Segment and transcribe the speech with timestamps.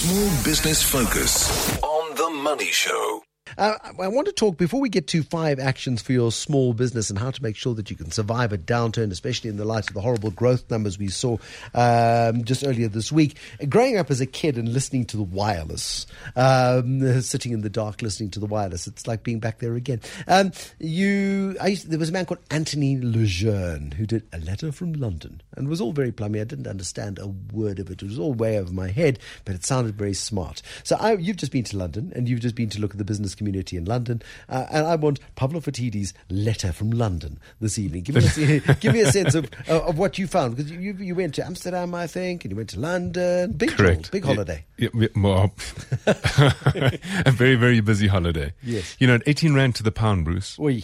[0.00, 3.20] Small Business Focus on The Money Show.
[3.58, 7.10] Uh, I want to talk before we get to five actions for your small business
[7.10, 9.88] and how to make sure that you can survive a downturn, especially in the light
[9.88, 11.36] of the horrible growth numbers we saw
[11.74, 13.36] um, just earlier this week.
[13.68, 16.06] Growing up as a kid and listening to the wireless,
[16.36, 20.00] um, sitting in the dark listening to the wireless, it's like being back there again.
[20.28, 25.42] Um, you, there was a man called Anthony Lejeune who did a letter from London
[25.56, 26.40] and it was all very plummy.
[26.40, 28.02] I didn't understand a word of it.
[28.02, 30.62] It was all way over my head, but it sounded very smart.
[30.84, 33.04] So I, you've just been to London and you've just been to look at the
[33.04, 34.20] business community in London.
[34.50, 38.02] Uh, and I want Pavlo Phitidis' letter from London this evening.
[38.02, 40.92] Give me a, give me a sense of, uh, of what you found because you,
[40.92, 43.52] you went to Amsterdam, I think, and you went to London.
[43.52, 44.12] Big Correct.
[44.12, 44.66] big holiday.
[44.76, 45.54] Yeah, yeah, well,
[46.06, 48.52] a very, very busy holiday.
[48.62, 48.94] Yes.
[48.98, 50.82] You know, at 18 Rand to the pound, Bruce, Oi.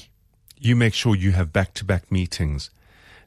[0.59, 2.70] you make sure you have back to back meetings.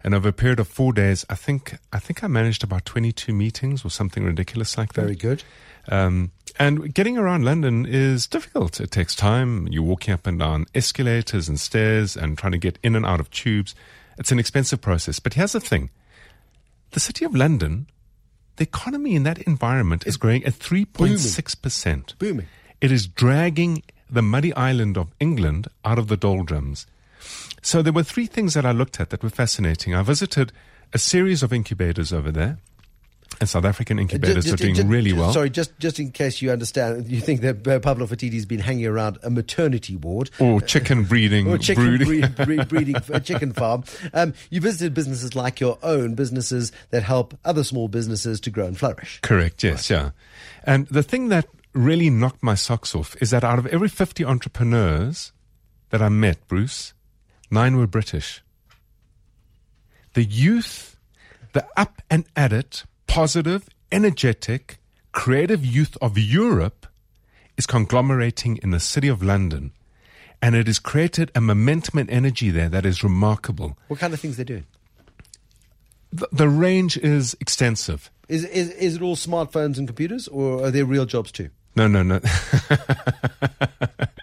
[0.03, 3.33] And over a period of four days, I think I think I managed about 22
[3.33, 5.01] meetings or something ridiculous like that.
[5.01, 5.43] Very good.
[5.89, 8.79] Um, and getting around London is difficult.
[8.79, 9.67] It takes time.
[9.67, 13.19] You're walking up and down escalators and stairs and trying to get in and out
[13.19, 13.75] of tubes.
[14.17, 15.19] It's an expensive process.
[15.19, 15.89] But here's the thing
[16.91, 17.87] the city of London,
[18.57, 22.17] the economy in that environment is growing at 3.6%.
[22.17, 22.47] Booming.
[22.81, 26.87] It is dragging the muddy island of England out of the doldrums.
[27.61, 29.93] So there were three things that I looked at that were fascinating.
[29.93, 30.51] I visited
[30.93, 32.57] a series of incubators over there.
[33.39, 35.31] And South African incubators Ju- are doing ju- really well.
[35.31, 38.59] Sorry, just just in case you understand, you think that uh, Pavlo Phitidis has been
[38.59, 40.31] hanging around a maternity ward.
[40.39, 42.07] Or chicken breeding, or chicken brooding.
[42.07, 43.83] breed, breed, breeding a chicken farm.
[44.15, 48.65] Um, you visited businesses like your own, businesses that help other small businesses to grow
[48.65, 49.19] and flourish.
[49.21, 50.09] Correct, yes, yeah.
[50.63, 54.25] And the thing that really knocked my socks off is that out of every 50
[54.25, 55.31] entrepreneurs
[55.91, 56.93] that I met, Bruce,
[57.51, 58.41] nine were British.
[60.13, 60.97] The youth,
[61.53, 64.79] the up and at it, positive, energetic,
[65.11, 66.87] creative youth of Europe
[67.57, 69.71] is conglomerating in the city of London.
[70.41, 73.77] And it has created a momentum and energy there that is remarkable.
[73.89, 74.65] What kind of things they're doing?
[76.13, 78.09] The, the range is extensive.
[78.29, 81.49] Is, is is it all smartphones and computers, or are there real jobs too?
[81.75, 82.19] No, no, no.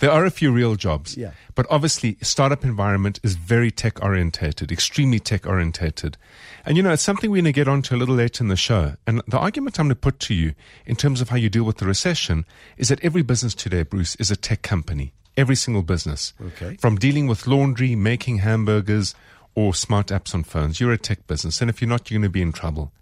[0.00, 1.16] there are a few real jobs.
[1.16, 1.32] Yeah.
[1.54, 6.16] But obviously, startup environment is very tech orientated, extremely tech orientated.
[6.64, 8.56] And you know, it's something we're going to get onto a little later in the
[8.56, 8.94] show.
[9.06, 11.64] And the argument I'm going to put to you in terms of how you deal
[11.64, 12.44] with the recession
[12.76, 15.12] is that every business today, Bruce, is a tech company.
[15.36, 16.32] Every single business.
[16.40, 16.76] Okay.
[16.76, 19.14] From dealing with laundry, making hamburgers,
[19.56, 21.60] or smart apps on phones, you're a tech business.
[21.60, 22.92] And if you're not, you're going to be in trouble.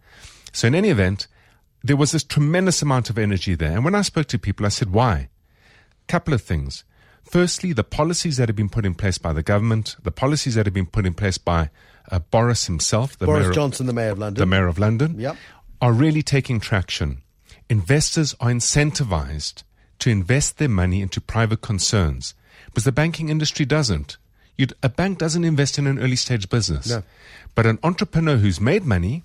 [0.53, 1.27] So in any event,
[1.83, 3.73] there was this tremendous amount of energy there.
[3.73, 5.29] And when I spoke to people, I said, why?
[6.09, 6.85] Couple of things.
[7.25, 10.67] Firstly, the policies that have been put in place by the government, the policies that
[10.67, 11.71] have been put in place by
[12.11, 14.41] uh, Boris himself, the Boris mayor, of- Johnson, the mayor of London.
[14.41, 15.37] the mayor of London, Yep.
[15.81, 17.23] are really taking traction.
[17.71, 19.63] Investors are incentivized
[20.01, 22.35] to invest their money into private concerns
[22.67, 24.19] because the banking industry doesn't.
[24.59, 26.89] You'd, a bank doesn't invest in an early stage business.
[26.91, 27.03] No.
[27.55, 29.23] But an entrepreneur who's made money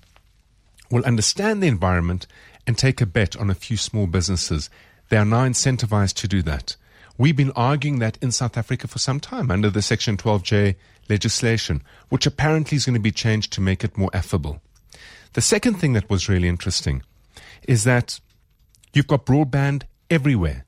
[0.90, 2.26] will understand the environment
[2.66, 4.70] and take a bet on a few small businesses.
[5.10, 6.76] They are now incentivized to do that.
[7.18, 10.76] We've been arguing that in South Africa for some time under the Section 12J
[11.08, 14.62] legislation, which apparently is going to be changed to make it more affable.
[15.34, 17.02] The second thing that was really interesting
[17.68, 18.20] is that
[18.94, 20.64] you've got broadband everywhere,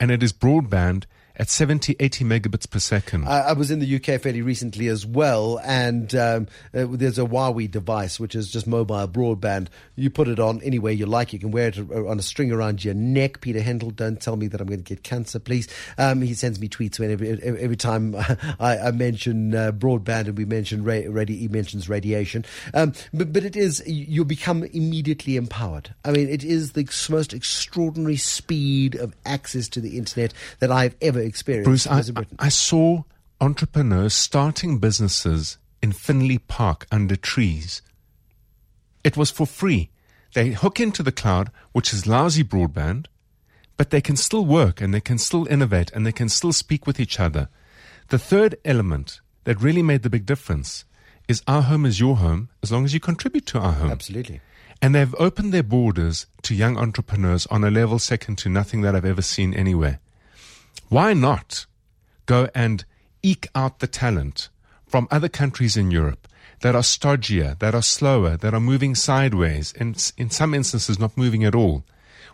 [0.00, 1.04] and it is broadband
[1.36, 3.26] at 70, 80 megabits per second.
[3.26, 7.24] I, I was in the UK fairly recently as well, and um, uh, there's a
[7.24, 9.68] Huawei device which is just mobile broadband.
[9.96, 11.32] You put it on anywhere you like.
[11.32, 13.40] You can wear it uh, on a string around your neck.
[13.40, 15.68] Peter Hendel, don't tell me that I'm going to get cancer, please.
[15.98, 18.14] Um, he sends me tweets every, time
[18.60, 22.44] I, I mention uh, broadband and we mention ra- he mentions radiation.
[22.74, 25.94] Um, but, but it is you become immediately empowered.
[26.04, 30.96] I mean, it is the most extraordinary speed of access to the internet that I've
[31.00, 32.36] ever experienced Bruce, I, as a Briton.
[32.38, 33.02] I saw
[33.40, 37.82] entrepreneurs starting businesses in Finley Park under trees.
[39.02, 39.90] It was for free.
[40.34, 43.06] They hook into the cloud, which is lousy broadband,
[43.76, 46.86] but they can still work and they can still innovate and they can still speak
[46.86, 47.48] with each other.
[48.08, 50.84] The third element that really made the big difference
[51.28, 53.90] is our home is your home as long as you contribute to our home.
[53.90, 54.40] Absolutely.
[54.80, 58.94] And they've opened their borders to young entrepreneurs on a level second to nothing that
[58.94, 60.00] I've ever seen anywhere.
[60.88, 61.66] Why not
[62.26, 62.84] go and
[63.22, 64.48] eke out the talent
[64.86, 66.28] from other countries in Europe
[66.60, 71.16] that are stodgier, that are slower, that are moving sideways, and in some instances not
[71.16, 71.84] moving at all?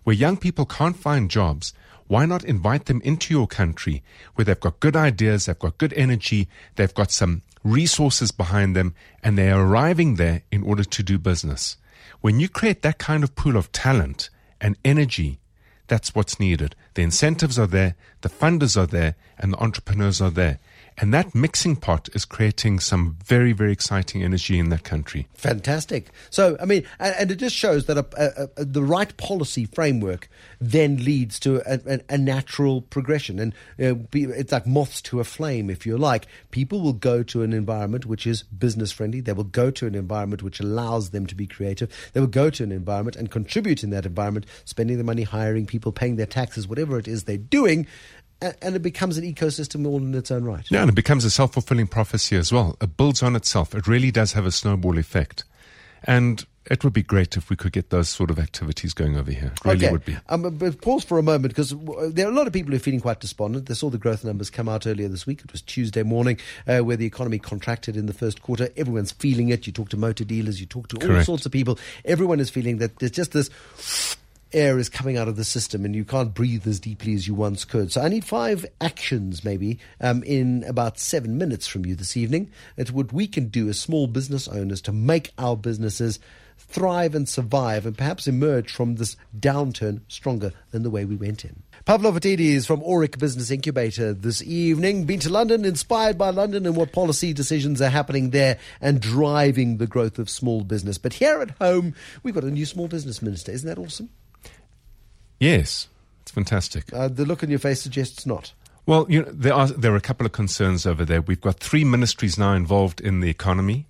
[0.04, 1.72] Where young people can't find jobs,
[2.06, 4.02] why not invite them into your country
[4.34, 8.94] where they've got good ideas, they've got good energy, they've got some resources behind them,
[9.22, 11.76] and they're arriving there in order to do business?
[12.20, 14.30] When you create that kind of pool of talent
[14.60, 15.38] and energy.
[15.88, 16.76] That's what's needed.
[16.94, 20.58] The incentives are there, the funders are there, and the entrepreneurs are there.
[21.00, 25.28] And that mixing pot is creating some very, very exciting energy in that country.
[25.34, 26.10] Fantastic.
[26.28, 29.66] So, I mean, and, and it just shows that a, a, a, the right policy
[29.66, 30.28] framework
[30.60, 33.38] then leads to a, natural progression.
[33.38, 36.26] And know, be, it's like moths to a flame, if you like.
[36.50, 39.20] People will go to an environment which is business friendly.
[39.20, 42.10] They will go to an environment which allows them to be creative.
[42.12, 45.64] They will go to an environment and contribute in that environment, spending the money, hiring
[45.66, 47.86] people, paying their taxes, whatever it is they're doing
[48.40, 50.64] and it becomes an ecosystem all in its own right.
[50.70, 52.76] Yeah, and it becomes a self fulfilling prophecy as well.
[52.80, 53.74] It builds on itself.
[53.74, 55.44] It really does have a snowball effect.
[56.04, 59.30] And it would be great if we could get those sort of activities going over
[59.30, 59.52] here.
[59.54, 59.92] It really okay.
[59.92, 60.16] would be.
[60.28, 61.74] Um, but pause for a moment because
[62.12, 63.66] there are a lot of people who are feeling quite despondent.
[63.66, 65.40] They saw the growth numbers come out earlier this week.
[65.44, 68.68] It was Tuesday morning uh, where the economy contracted in the first quarter.
[68.76, 69.66] Everyone's feeling it.
[69.66, 71.78] You talk to motor dealers, you talk to all sorts of people.
[72.04, 73.50] Everyone is feeling that there's just this
[74.52, 77.34] air is coming out of the system and you can't breathe as deeply as you
[77.34, 77.92] once could.
[77.92, 82.50] So I need five actions maybe um, in about seven minutes from you this evening.
[82.76, 86.18] It's what we can do as small business owners to make our businesses
[86.58, 91.44] thrive and survive and perhaps emerge from this downturn stronger than the way we went
[91.44, 91.62] in.
[91.84, 95.04] Pavlo Phitidis from Aurik Business Incubator this evening.
[95.04, 99.78] Been to London, inspired by London and what policy decisions are happening there and driving
[99.78, 100.98] the growth of small business.
[100.98, 103.52] But here at home, we've got a new small business minister.
[103.52, 104.10] Isn't that awesome?
[105.38, 105.88] Yes,
[106.22, 106.92] it's fantastic.
[106.92, 108.52] Uh, the look on your face suggests not.
[108.86, 111.20] Well, you know, there are there are a couple of concerns over there.
[111.20, 113.86] We've got three ministries now involved in the economy.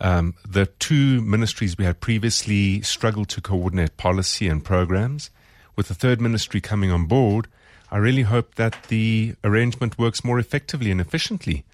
[0.00, 5.30] Um, the two ministries we had previously struggled to coordinate policy and programs.
[5.74, 7.48] With the third ministry coming on board,
[7.90, 11.64] I really hope that the arrangement works more effectively and efficiently.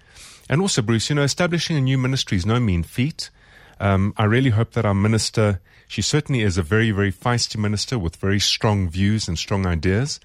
[0.49, 3.29] And also, Bruce, you know, establishing a new ministry is no mean feat.
[3.79, 7.99] Um, I really hope that our minister she certainly is a very, very feisty minister
[7.99, 10.19] with very strong views and strong ideas,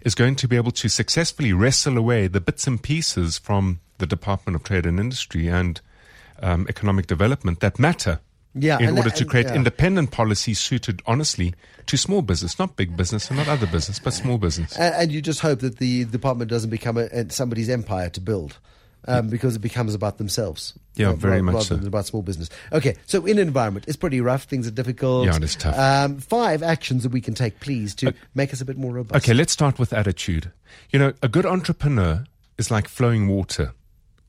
[0.00, 4.06] is going to be able to successfully wrestle away the bits and pieces from the
[4.06, 5.80] Department of Trade and Industry and
[6.42, 8.20] um, Economic Development that matter.
[8.56, 9.56] Yeah, in order that, to create yeah.
[9.56, 11.54] independent policies suited, honestly,
[11.86, 14.76] to small business, not big business and not other business, but small business.
[14.76, 18.20] And, and you just hope that the department doesn't become a, a, somebody's empire to
[18.20, 18.58] build
[19.06, 20.74] um, because it becomes about themselves.
[20.94, 21.86] Yeah, rather, very much rather so.
[21.86, 22.48] about small business.
[22.72, 24.44] Okay, so in an environment, it's pretty rough.
[24.44, 25.26] Things are difficult.
[25.26, 25.78] Yeah, it is tough.
[25.78, 29.24] Um, five actions that we can take, please, to make us a bit more robust.
[29.24, 30.50] Okay, let's start with attitude.
[30.90, 32.24] You know, a good entrepreneur
[32.58, 33.72] is like flowing water.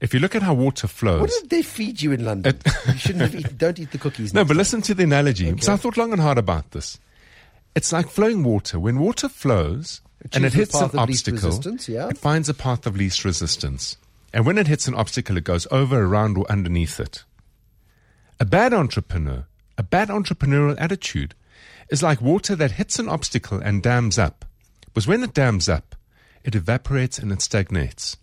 [0.02, 1.22] If you look at how water flows.
[1.22, 2.60] What did they feed you in London?
[2.88, 4.34] you shouldn't have eaten, don't eat the cookies.
[4.34, 4.58] No, but time.
[4.58, 5.46] listen to the analogy.
[5.46, 5.54] Okay.
[5.54, 7.00] Because I thought long and hard about this.
[7.76, 8.80] It's like flowing water.
[8.80, 12.10] When water flows It and it hits an path of least obstacle, yeah.
[12.10, 13.98] it finds a path of least resistance.
[14.36, 17.24] And when it hits an obstacle, it goes over, around, or underneath it.
[18.38, 19.48] A bad entrepreneur,
[19.78, 21.34] a bad entrepreneurial attitude,
[21.90, 24.44] is like water that hits an obstacle and dams up.
[24.84, 25.96] Because when it dams up,
[26.44, 28.18] it evaporates and it stagnates.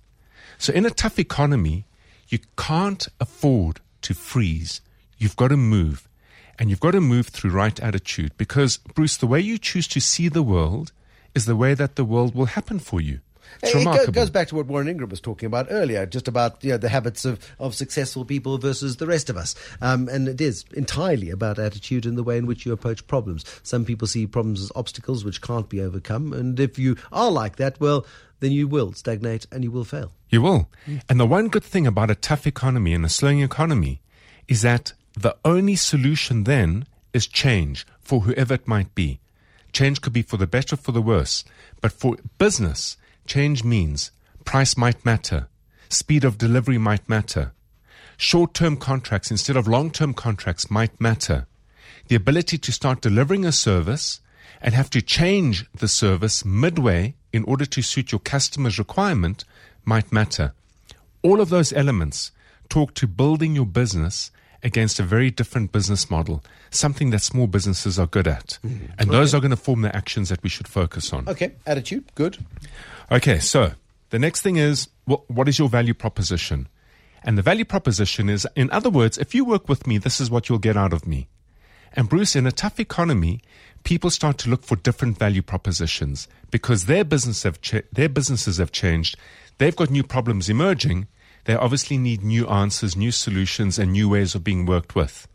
[0.59, 1.87] So in a tough economy,
[2.29, 4.83] you can't afford to freeze.
[5.17, 6.11] You've got to move.
[6.59, 10.01] And you've got to move through right attitude because, Bruce, the way you choose to
[10.01, 10.93] see the world
[11.35, 13.21] is the way that the world will happen for you.
[13.63, 16.63] It's It go- goes back to what Warren Ingram was talking about earlier, just about
[16.65, 19.55] you know, the habits of, of successful people versus the rest of us.
[19.81, 23.45] Um, and it is entirely about attitude and the way in which you approach problems.
[23.63, 26.33] Some people see problems as obstacles which can't be overcome.
[26.33, 28.07] And if you are like that, well,
[28.41, 30.13] then you will stagnate and you will fail.
[30.29, 30.69] You will.
[31.09, 34.01] And the one good thing about a tough economy and a slowing economy
[34.49, 39.21] is that the only solution then is change for whoever it might be.
[39.73, 41.45] Change could be for the better or for the worse.
[41.81, 44.11] But for business, change means
[44.45, 45.49] price might matter,
[45.89, 47.53] speed of delivery might matter,
[48.17, 51.47] short term contracts instead of long term contracts might matter.
[52.09, 54.21] The ability to start delivering a service
[54.61, 59.45] and have to change the service midway in order to suit your customer's requirement
[59.85, 60.53] might matter.
[61.23, 62.31] All of those elements
[62.69, 64.31] talk to building your business
[64.63, 68.59] against a very different business model, something that small businesses are good at.
[68.65, 68.91] Mm.
[68.99, 71.29] And those are going to form the actions that we should focus on.
[71.29, 72.39] Okay, attitude, good.
[73.11, 73.73] Okay, so
[74.11, 76.69] the next thing is what, what is your value proposition?
[77.25, 80.31] And the value proposition is, in other words, if you work with me, this is
[80.31, 81.29] what you'll get out of me.
[81.95, 83.41] And Bruce, in a tough economy,
[83.85, 87.59] people start to look for different value propositions because their business have
[87.93, 89.17] their businesses have changed.
[89.59, 91.07] They've got new problems emerging.
[91.45, 95.27] They obviously need new answers, new solutions, and new ways of being worked with.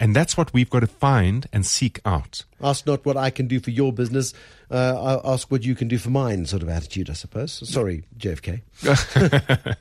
[0.00, 2.44] And that's what we've got to find and seek out.
[2.60, 4.34] Ask not what I can do for your business,
[4.68, 7.62] uh, I- ask what you can do for mine, sort of attitude, I suppose.
[7.68, 8.62] Sorry, JFK.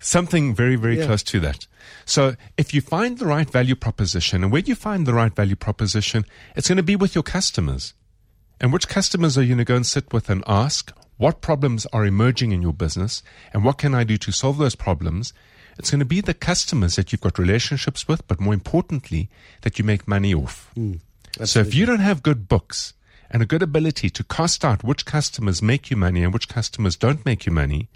[0.00, 1.06] Something very, very Yeah.
[1.06, 1.66] close to that.
[2.04, 5.34] So if you find the right value proposition, and where do you find the right
[5.34, 6.26] value proposition,
[6.56, 7.94] it's going to be with your customers.
[8.60, 11.86] and which customers are you going to go and sit with and ask what problems
[11.92, 15.32] are emerging in your business and what can I do to solve those problems,
[15.78, 19.28] it's going to be the customers that you've got relationships with, but more importantly,
[19.62, 20.70] that you make money off.
[20.74, 20.94] Hmm,
[21.42, 22.94] so if you don't have good books
[23.30, 26.96] and a good ability to cost out which customers make you money and which customers
[26.96, 27.88] don't make you money,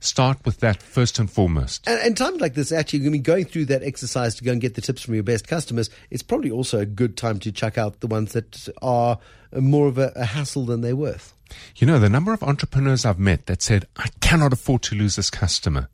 [0.00, 1.86] start with that first and foremost.
[1.86, 4.60] And, and times like this, actually, I mean, going through that exercise to go and
[4.60, 7.78] get the tips from your best customers, it's probably also a good time to check
[7.78, 9.18] out the ones that are
[9.52, 11.32] more of a, a hassle than they're worth.
[11.76, 15.16] You know, the number of entrepreneurs I've met that said, I cannot afford to lose
[15.16, 15.88] this customer.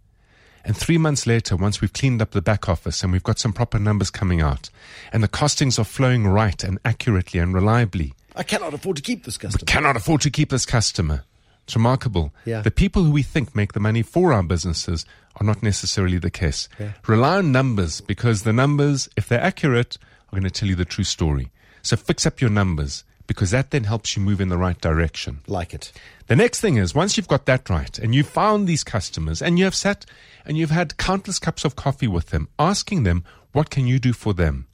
[0.64, 3.52] And three months later, once we've cleaned up the back office and we've got some
[3.52, 4.70] proper numbers coming out
[5.12, 9.24] and the costings are flowing right and accurately and reliably, I cannot afford to keep
[9.24, 9.66] this customer.
[9.66, 11.24] cannot afford to keep this customer.
[11.64, 12.32] It's remarkable.
[12.44, 12.62] Yeah.
[12.62, 16.30] The people who we think make the money for our businesses are not necessarily the
[16.30, 16.68] case.
[16.78, 16.92] Yeah.
[17.06, 19.96] Rely on numbers because the numbers, if they're accurate,
[20.28, 21.50] are going to tell you the true story.
[21.82, 25.40] So fix up your numbers because that then helps you move in the right direction.
[25.46, 25.92] Like it.
[26.26, 29.58] The next thing is once you've got that right and you've found these customers and
[29.58, 30.04] you have sat
[30.44, 34.12] and you've had countless cups of coffee with them, asking them, what can you do
[34.12, 34.66] for them?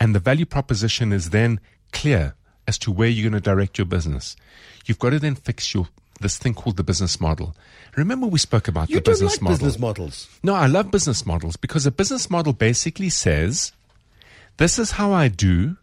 [0.00, 1.60] And the value proposition is then
[1.92, 2.34] clear
[2.66, 4.36] as to where you're going to direct your business.
[4.86, 5.88] You've got to then fix your
[6.22, 7.54] this thing called the business model.
[7.96, 9.58] Remember we spoke about You the don't business like model.
[9.58, 10.28] business models.
[10.42, 13.72] No, I love business models because a business model basically says,
[14.56, 15.76] this is how I do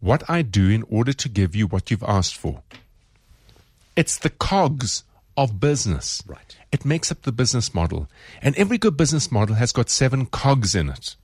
[0.00, 2.62] what I do in order to give you what you've asked for.
[3.96, 5.04] It's the cogs
[5.36, 6.22] of business.
[6.26, 6.56] Right.
[6.72, 8.08] It makes up the business model.
[8.40, 11.16] And every good business model has got seven cogs in it.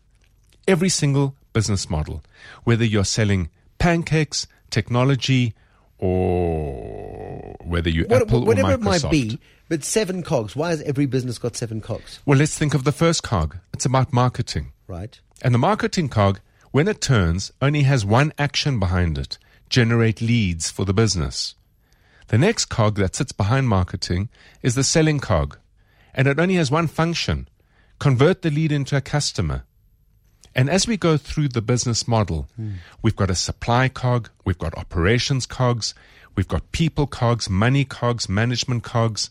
[0.68, 2.22] Every single business model.
[2.64, 3.48] Whether you're selling
[3.78, 5.54] pancakes, technology,
[5.98, 9.10] or whether you're What, Apple whatever or it might Microsoft.
[9.10, 9.38] be,
[9.68, 10.54] but seven cogs.
[10.54, 12.20] Why has every business got seven cogs?
[12.26, 13.56] Well, let's think of the first cog.
[13.74, 14.72] It's about marketing.
[14.86, 15.18] Right.
[15.42, 19.38] And the marketing cog, when it turns, only has one action behind it
[19.68, 21.56] generate leads for the business.
[22.28, 24.28] The next cog that sits behind marketing
[24.62, 25.58] is the selling cog,
[26.14, 27.48] and it only has one function
[27.98, 29.64] convert the lead into a customer.
[30.56, 32.76] And as we go through the business model, hmm.
[33.02, 35.94] we've got a supply cog, we've got operations cogs,
[36.34, 39.28] we've got people cogs, money cogs, management cogs.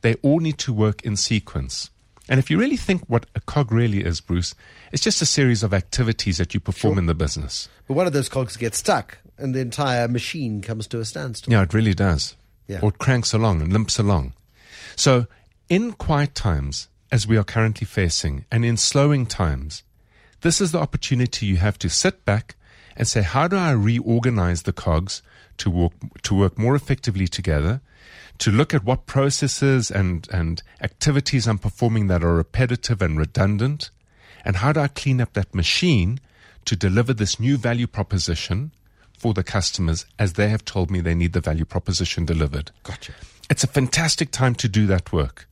[0.00, 1.90] They all need to work in sequence.
[2.28, 4.56] And if you really think what a cog really is, Bruce,
[4.90, 7.68] it's just a series of activities that you perform in the business.
[7.86, 11.52] But one of those cogs gets stuck, and the entire machine comes to a standstill.
[11.52, 12.34] Yeah, it really does.
[12.66, 12.80] Yeah.
[12.82, 14.32] Or it cranks along and limps along.
[14.96, 15.26] So,
[15.68, 19.82] in quiet times, as we are currently facing, and in slowing times,
[20.44, 22.54] this is the opportunity you have to sit back
[22.96, 25.22] and say, how do I reorganize the cogs
[25.56, 27.80] to work, to work more effectively together?
[28.38, 33.90] To look at what processes and, and activities I'm performing that are repetitive and redundant,
[34.44, 36.20] and how do I clean up that machine
[36.66, 38.72] to deliver this new value proposition
[39.16, 42.70] for the customers as they have told me they need the value proposition delivered.
[42.82, 43.14] Gotcha.
[43.48, 45.48] It's a fantastic time to do that work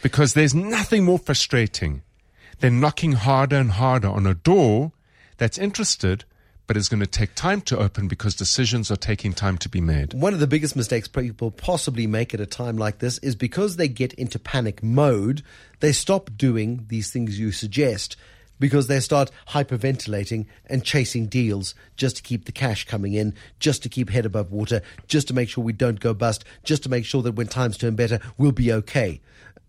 [0.00, 2.02] because there's nothing more frustrating
[2.60, 4.92] than knocking harder and harder on a door
[5.36, 6.24] that's interested
[6.68, 9.80] but is going to take time to open because decisions are taking time to be
[9.80, 10.12] made.
[10.12, 13.76] One of the biggest mistakes people possibly make at a time like this is because
[13.76, 15.42] they get into panic mode,
[15.80, 18.16] they stop doing these things you suggest
[18.60, 23.82] because they start hyperventilating and chasing deals just to keep the cash coming in, just
[23.82, 26.90] to keep head above water, just to make sure we don't go bust, just to
[26.90, 29.20] make sure that when times turn better, we'll be okay.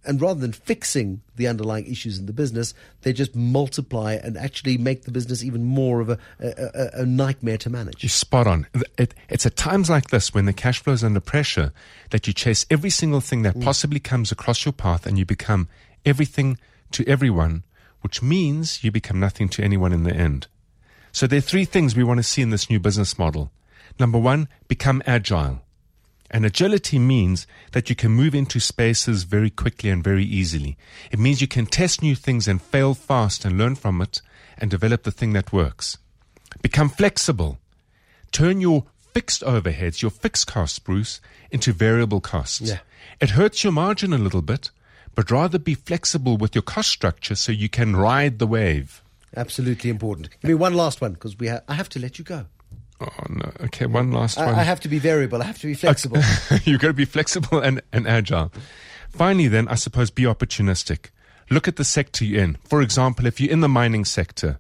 [0.06, 4.78] And rather than fixing the underlying issues in the business, they just multiply and actually
[4.78, 8.02] make the business even more of a, a, a, nightmare to manage.
[8.02, 8.66] You're spot on.
[8.98, 11.74] It, it's at times like this when the cash flow is under pressure
[12.12, 13.64] that you chase every single thing that mm.
[13.64, 15.68] possibly comes across your path and you become
[16.06, 16.58] everything
[16.92, 17.64] to everyone,
[18.02, 20.48] which means you become nothing to anyone in the end.
[21.12, 23.52] So there are three things we want to see in this new business model.
[24.00, 25.62] Number one, become agile.
[26.32, 30.78] And agility means that you can move into spaces very quickly and very easily.
[31.12, 34.22] It means you can test new things and fail fast and learn from it
[34.58, 35.98] and develop the thing that works.
[36.62, 37.58] Become flexible.
[38.32, 41.20] Turn your fixed overheads, your fixed costs, Bruce,
[41.50, 42.62] into variable costs.
[42.62, 42.80] Yeah.
[43.20, 44.70] It hurts your margin a little bit,
[45.16, 49.02] but rather be flexible with your cost structure so you can ride the wave.
[49.36, 50.30] Absolutely important.
[50.42, 52.46] Give me one last one because we ha- I have to let you go.
[53.02, 53.52] Oh, uh, no.
[53.66, 54.56] Okay, one last I, one.
[54.56, 55.42] I have to be variable.
[55.42, 56.22] I have to be flexible.
[56.64, 58.52] You've got to be flexible and, and agile.
[59.10, 61.10] Finally, then, I suppose be opportunistic.
[61.50, 62.58] Look at the sector you're in.
[62.64, 64.60] For example, if you're in the mining sector,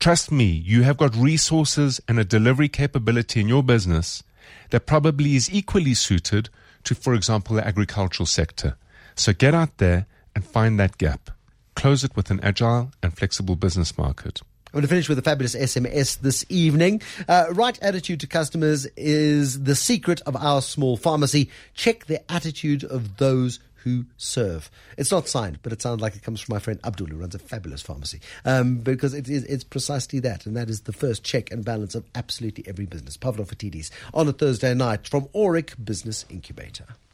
[0.00, 4.22] trust me, you have got resources and a delivery capability in your business
[4.70, 6.48] that probably is equally suited
[6.84, 8.76] to, for example, the agricultural sector.
[9.14, 11.30] So get out there and find that gap.
[11.74, 14.40] Close it with an agile and flexible business market.
[14.72, 17.02] I'm going to finish with a fabulous SMS this evening.
[17.28, 21.50] Uh, right attitude to customers is the secret of our small pharmacy.
[21.74, 24.70] Check the attitude of those who serve.
[24.96, 27.34] It's not signed, but it sounds like it comes from my friend Abdul, who runs
[27.34, 31.22] a fabulous pharmacy, um, because it is, it's precisely that, and that is the first
[31.22, 33.18] check and balance of absolutely every business.
[33.18, 36.86] Pavlo Phitidis on a Thursday night from Aurik Business Incubator.